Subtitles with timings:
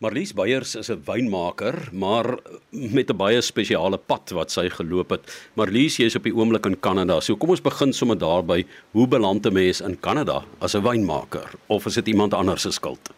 [0.00, 2.38] Marlies Beyers is 'n wynmaker, maar
[2.70, 5.48] met 'n baie spesiale pad wat sy geloop het.
[5.54, 7.20] Marlies, jy is op die oomblik in Kanada.
[7.20, 8.64] So kom ons begin sommer daarby.
[8.92, 12.70] Hoe beland 'n mens in Kanada as 'n wynmaker of is dit iemand anders se
[12.70, 13.10] skuld?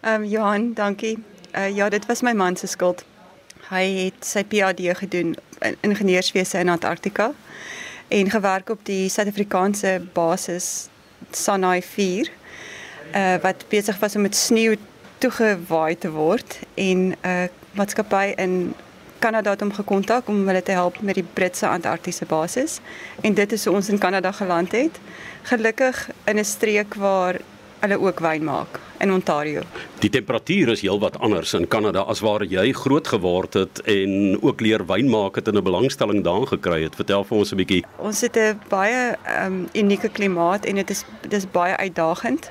[0.00, 1.18] Ehm um, Johan, dankie.
[1.54, 3.04] Uh, ja, dit was my man se skuld.
[3.68, 7.34] Hy het sy PhD gedoen in ingenieurswese in Antarktika
[8.08, 10.88] en gewerk op die Suid-Afrikaanse basis
[11.30, 12.30] Sanai 4.
[13.14, 14.76] Uh, wat besig was om met sneeu
[15.22, 17.46] toegewaai te word en 'n uh,
[17.78, 18.74] maatskappy in
[19.22, 22.80] Kanada het hom gekontak om hulle te help met die Britse Antarktiese basis
[23.20, 24.98] en dit is hoe ons in Kanada geland het.
[25.42, 27.38] Gelukkig in 'n streek waar
[27.82, 29.62] hulle ook wyn maak in Ontario.
[29.98, 34.60] Die temperatuur is heelwat anders in Kanada as waar jy groot geword het en ook
[34.60, 36.94] leer wyn maak het in 'n belangstelling daarin gekry het.
[36.94, 37.84] Vertel vir ons 'n bietjie.
[37.98, 42.50] Ons het 'n baie um, unieke klimaat en dit is dis baie uitdagend.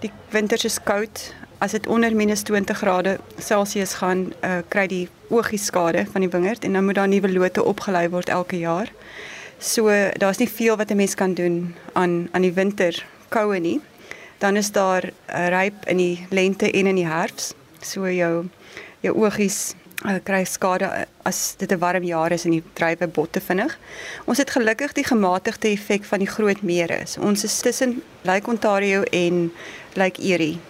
[0.00, 5.08] Die winters is koud, as dit onder minus 20 grade Celsius gaan, uh, kry die
[5.28, 8.92] oogie skade van die wingerd en dan moet daar nuwe lote opgelei word elke jaar.
[9.58, 13.80] So daar's nie veel wat 'n mens kan doen aan aan die winter koue nie.
[14.38, 17.54] Dan is daar uh, ryp in die lente en in die herfs.
[17.80, 18.48] So jou
[19.00, 19.74] jou oogies
[20.06, 23.78] uh, kry skade as dit 'n warm jaar is en die druiwe botte vinnig.
[24.24, 27.06] Ons het gelukkig die gematigde effek van die groot mere.
[27.06, 29.52] So ons is tussen Lake Ontario en
[29.94, 30.60] Lake Erie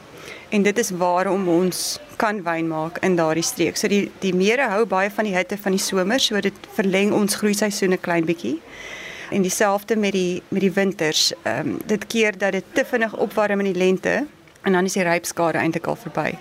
[0.49, 3.77] en dit is waarom ons kan wyn maak in daardie streek.
[3.77, 7.13] So die die mere hou baie van die hitte van die somer, so dit verleng
[7.17, 8.59] ons groeiseisoene klein bietjie.
[9.31, 11.31] En dieselfde met die met die winters.
[11.43, 14.27] Ehm um, dit keer dat dit te vinnig opwarm in die lente
[14.63, 16.35] en dan is die rypskade eintlik al verby.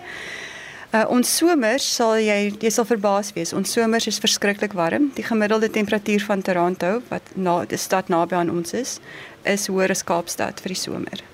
[0.95, 3.53] Uh, ons somers sal jy jy sal verbaas wees.
[3.53, 5.11] Ons somers is verskriklik warm.
[5.15, 8.99] Die gemiddelde temperatuur van Toronto wat na die stad naby aan ons is,
[9.43, 11.27] is hoër as Kaapstad vir die somer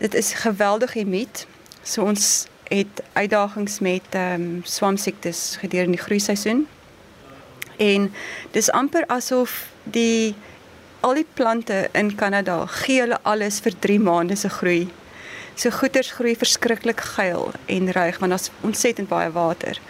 [0.00, 1.46] dit is geweldig humid.
[1.82, 6.66] So ons het uitdagings met ehm um, swamsiektes gedurende die groeiseisoen.
[7.76, 8.12] En
[8.50, 10.34] dis amper asof die
[11.00, 14.88] al die plante in Kanada gee hulle alles vir 3 maande se groei.
[15.54, 19.80] So goeters groei verskriklik geil en ruig want daar's ontsettend baie water.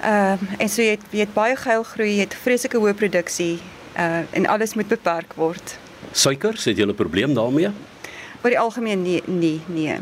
[0.00, 2.94] Ehm uh, en so jy het, jy het baie geil groei, jy het vreeslike hoë
[2.94, 3.58] produksie
[3.96, 5.78] uh en alles moet beperk word.
[6.12, 7.70] Suiker, het jy 'n probleem daarmee?
[8.42, 9.98] Oor die algemeen nee nee nee.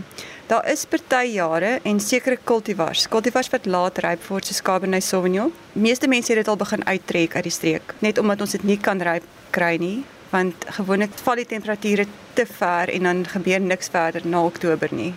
[0.46, 5.50] Daar is party jare en sekere kultivars, kultivars wat laat ryp word soos Cabernet Sauvignon.
[5.72, 8.78] Meeste mense het dit al begin uittrek uit die streek, net omdat ons dit nie
[8.78, 12.06] kan ryp kry nie, want gewoonlik val die temperature
[12.38, 15.12] te ver en dan gebeur niks verder na Oktober nie.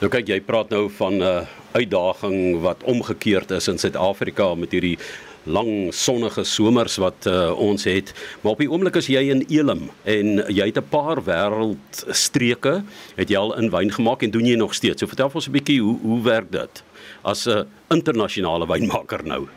[0.00, 4.72] Nou kyk jy praat nou van 'n uh, uitdaging wat omgekeerd is in Suid-Afrika met
[4.72, 4.98] hierdie
[5.44, 8.12] lang sonnige somers wat uh, ons het.
[8.40, 12.82] Maar op die oomblik is jy in Elim en jy het 'n paar wêreldstreke
[13.16, 15.00] het jy al in wyn gemaak en doen jy nog steeds.
[15.00, 16.82] So vertel ons 'n bietjie hoe hoe werk dit
[17.22, 19.48] as 'n internasionale wynmaker nou?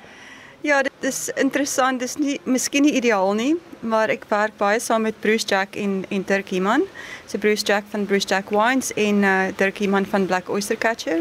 [0.63, 1.99] Ja, dit is interessant.
[1.99, 6.05] Dis nie miskien nie ideaal nie, maar ek werk baie saam met Bruce Jack en
[6.09, 6.85] en Dirk Iman.
[7.27, 11.19] So Bruce Jack van Bruce Jack Wines en uh, Dirk Iman van Black Oyster Catcher.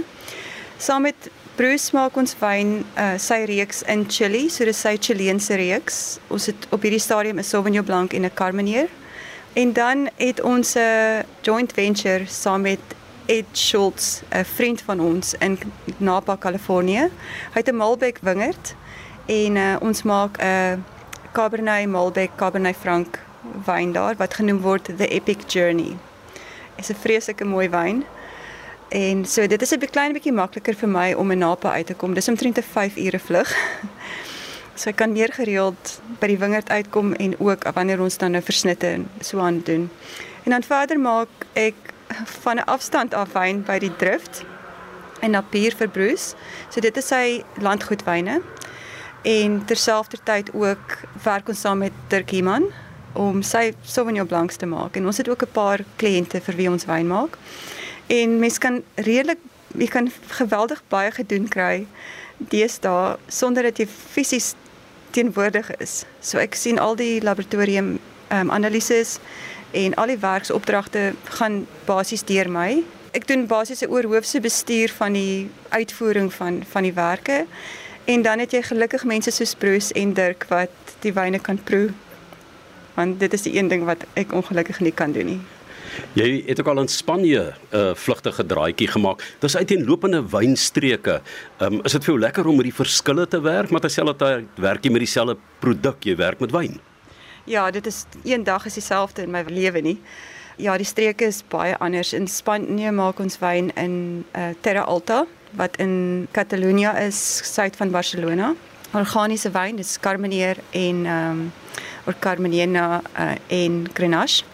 [0.78, 1.30] Saam met
[1.62, 5.98] Bruce maak ons wyn uh sy reeks in Chili, so dis sy Chileense reeks.
[6.34, 8.88] Ons het op hierdie stadium 'n Sauvignon Blanc en 'n Carmenere.
[9.54, 12.80] En dan het ons 'n joint venture saam met
[13.26, 15.58] Ed Schultz, 'n vriend van ons in
[15.98, 17.10] Napa, Kalifornië.
[17.54, 18.74] Hy het 'n Malbec wingerd
[19.26, 20.78] en uh ons maak 'n uh,
[21.32, 23.18] Cabernet Malbec Cabernet Franc
[23.64, 25.96] wyn daar wat genoem word The Epic Journey.
[26.76, 28.04] Dit is 'n vreeslike mooi wyn.
[28.92, 31.94] En so dit is 'n klein bietjie makliker vir my om in Napa uit te
[31.94, 32.14] kom.
[32.14, 33.56] Dis omtrent 'n 5 ure vlug.
[34.74, 38.42] So ek kan meer gereeld by die wingerd uitkom en ook wanneer ons dan nou
[38.42, 39.90] versnitte en so aan doen.
[40.42, 41.74] En dan verder maak ek
[42.24, 44.44] van 'n afstand af wyn by die drift
[45.20, 46.34] en Napier vir Bruce.
[46.70, 48.40] So dit is sy landgoedwyne.
[49.22, 52.64] En terselfdertyd ook werk ons saam met Dirk Iman
[53.12, 54.96] om sy Sauvignon Blancs te maak.
[54.96, 57.38] En ons het ook 'n paar kliënte vir wie ons wyn maak.
[58.12, 59.40] En mens kan redelik
[59.78, 61.86] jy kan geweldig baie gedoen kry
[62.52, 64.52] deesdae sonder dat jy fisies
[65.16, 66.02] teenwoordig is.
[66.20, 67.94] So ek sien al die laboratorium
[68.28, 69.18] ehm um, analises
[69.76, 72.82] en al die werksopdragte gaan basies deur my.
[73.12, 77.46] Ek doen basies 'n oorhoofse bestuur van die uitvoering van van die werke.
[78.04, 80.70] En dan het jy gelukkig mense soos Bruce en Dirk wat
[81.00, 81.90] die wyne kan proe.
[82.94, 85.40] Want dit is die een ding wat ek ongelukkig nie kan doen nie.
[86.18, 89.22] Jy het ook al in Spanje 'n uh, vlugtige draaitjie gemaak.
[89.38, 91.20] Dis uiteenlopende wynstreke.
[91.60, 94.84] Um, is dit vir jou lekker om met die verskille te werk, maar terselfdertyd werk
[94.84, 96.80] jy met dieselfde produk, jy werk met wyn?
[97.44, 99.98] Ja, dit is een dag is dieselfde in my lewe nie.
[100.56, 102.12] Ja, die streke is baie anders.
[102.12, 107.90] In Spanje maak ons wyn in uh, Terra Alta wat in Catalunya is, suid van
[107.90, 108.54] Barcelona.
[108.92, 111.52] Organiese wyn, dis Carmenère en ehm um,
[112.06, 114.44] or Carmenena uh, en Grenache.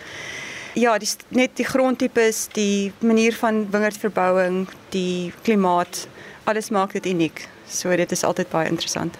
[0.78, 6.04] Ja, dis net die grondtipes, die manier van wingerdverbouing, die klimaat,
[6.46, 7.48] alles maak dit uniek.
[7.66, 9.16] So dit is altyd baie interessant.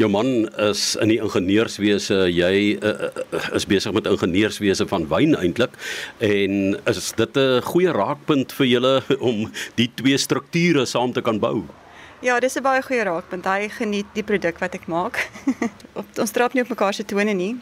[0.00, 3.10] Jou man is in die ingenieurswese, jy uh,
[3.52, 5.76] is besig met ingenieurswese van wyn eintlik
[6.24, 8.94] en is dit 'n goeie raakpunt vir julle
[9.30, 11.66] om die twee strukture saam te kan bou?
[12.24, 13.44] Ja, dis 'n baie goeie raakpunt.
[13.44, 15.28] Hy geniet die produk wat ek maak.
[16.22, 17.56] ons trap nie op mekaar se tone nie.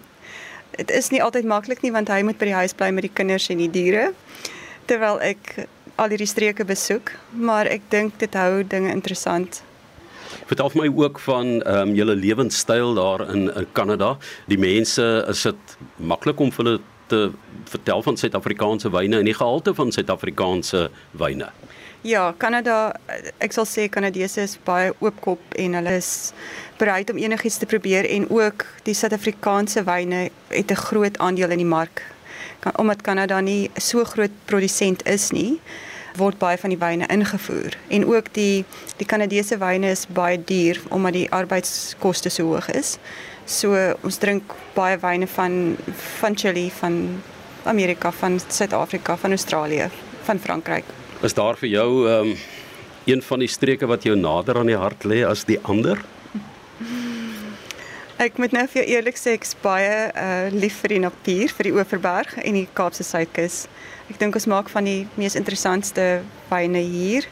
[0.76, 3.14] Dit is nie altyd maklik nie want hy moet by die huis bly met die
[3.14, 4.10] kinders en die diere
[4.90, 5.68] terwyl ek
[6.00, 9.62] al hierdie streke besoek, maar ek dink dit hou dinge interessant
[10.50, 14.16] Vertel vir my ook van ehm um, julle lewenstyl daar in in Kanada.
[14.46, 17.30] Die mense, is dit maklik om hulle te
[17.70, 21.50] vertel van Suid-Afrikaanse wyne en die gehalte van Suid-Afrikaanse wyne?
[22.00, 22.94] Ja, Kanada,
[23.44, 26.30] ek sal sê Kanadese is baie oopkop en hulle is
[26.80, 31.60] bereid om enigiets te probeer en ook die Suid-Afrikaanse wyne het 'n groot aandeel in
[31.60, 32.00] die mark.
[32.76, 35.60] Omdat Kanada nie so groot produsent is nie,
[36.16, 38.64] word baie van die wyne ingevoer en ook die
[38.96, 42.98] die Kanadese wyne is baie duur omdat die arbeidskoste so hoog is.
[43.44, 44.42] So ons drink
[44.74, 45.76] baie wyne van
[46.20, 47.22] van Chili, van
[47.64, 49.90] Amerika, van Suid-Afrika, van Australië,
[50.22, 50.99] van Frankryk.
[51.20, 52.36] Is daar vir jou ehm um,
[53.04, 55.98] een van die streke wat jou nader aan die hart lê as die ander?
[58.20, 61.72] Ek moet nou vir eerlik sê ek's baie uh lief vir die natuur, vir die
[61.76, 63.66] Oeverberg en die Kaapse Suidkus.
[64.08, 67.28] Ek dink ons maak van die mees interessantste wyne hier.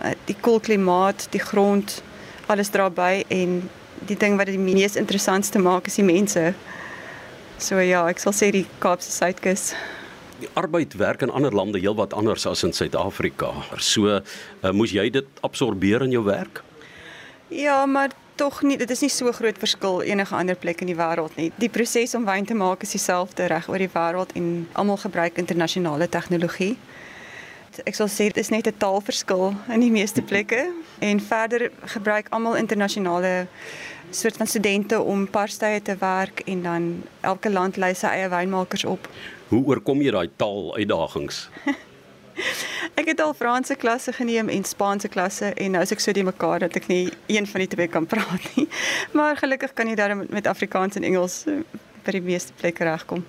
[0.00, 2.02] Uh, die koel klimaat, die grond,
[2.46, 3.62] alles dra by en
[4.08, 6.52] die ding wat dit die mees interessantste maak is die mense.
[7.56, 9.70] So ja, ek sal sê die Kaapse Suidkus.
[10.40, 13.52] Die arbeid werk in ander lande heelwat anders as in Suid-Afrika.
[13.76, 16.62] So uh, moes jy dit absorbeer in jou werk?
[17.52, 20.96] Ja, maar tog nie, dit is nie so groot verskil enige ander plek in die
[20.96, 21.50] wêreld nie.
[21.60, 24.46] Die proses om wyn te maak is dieselfde reg oor die wêreld en
[24.80, 26.76] almal gebruik internasionale tegnologie.
[27.84, 32.26] Ek sal sê dit is net 'n taalverskil in die meeste plekke en verder gebruik
[32.30, 33.46] almal internasionale
[34.10, 38.84] soort van studente om parstye te werk en dan elke land lei sy eie wynmakers
[38.84, 39.08] op.
[39.50, 41.48] Hoe oorkom jy daai taal uitdagings?
[43.00, 46.22] Ek het al Franse klasse geneem en Spaanse klasse en nou is ek so die
[46.24, 48.68] mekaar dat ek nie een van die twee kan praat nie.
[49.16, 51.64] Maar gelukkig kan jy daar met Afrikaans en Engels eh,
[52.06, 53.24] by die meeste plekke regkom.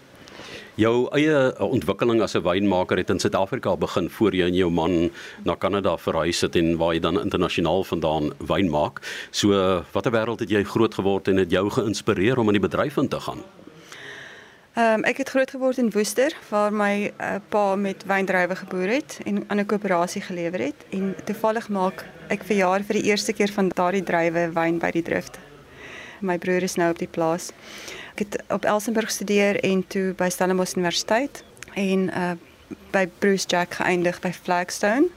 [0.77, 4.69] Jou eie eh, ontwikkeling as 'n wynmaker het in Suid-Afrika begin voor jy en jou
[4.69, 5.09] man
[5.43, 9.01] na Kanada verhuis het en waar jy dan internasionaal vandaan wyn maak.
[9.31, 9.49] So
[9.91, 13.09] watter wêreld het jy groot geword en het jou geïnspireer om in die bedryf in
[13.09, 13.41] te gaan?
[14.71, 19.17] Um, ek het groot geword in Woester waar my uh, pa met wyndrywe geboer het
[19.27, 23.33] en aan 'n koöperasie gelewer het en toevallig maak ek vir jaar vir die eerste
[23.33, 25.39] keer van daardie druiwe wyn by die drift.
[26.21, 27.51] My broer is nou op die plaas.
[28.15, 31.43] Ek het op Elsenburg gestudeer en toe by Stellenbosch Universiteit
[31.73, 32.31] en uh
[32.91, 35.07] by Bruce Jack geëindig by Flagstone.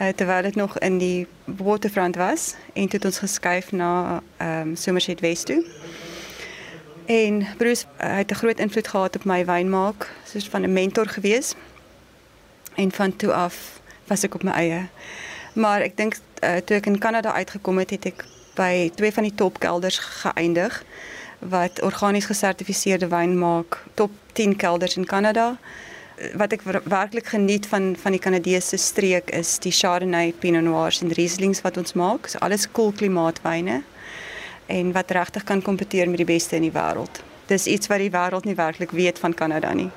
[0.00, 4.68] Uh, terwyl dit nog in die Waterfront was en toe het ons geskuif na ehm
[4.68, 5.64] um, Somerset West toe.
[7.06, 11.06] En Bruce uh, het 'n groot invloed gehad op my wynmaak, soos van 'n mentor
[11.06, 11.54] gewees.
[12.74, 14.88] En van toe af was ek op my eie.
[15.52, 19.22] Maar ek dink uh, toe ek in Kanada uitgekom het, het ek by twee van
[19.22, 20.84] die topkelders geëindig
[21.38, 25.56] wat organies gesertifiseerde wyn maak, top 10 kelders in Kanada.
[26.34, 31.12] Wat ek werklik geniet van van die Kanadese streek is die Chardonnay, Pinot Noirs en
[31.12, 32.26] Rieslings wat ons maak.
[32.26, 33.82] So alles koel cool klimaatwyne
[34.66, 37.22] en wat regtig kan kompeteer met die beste in die wêreld.
[37.46, 39.90] Dis iets wat die wêreld nie werklik weet van Kanada nie.